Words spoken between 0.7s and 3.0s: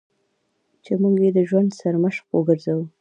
چې موږ یې د ژوند سرمشق وګرځوو.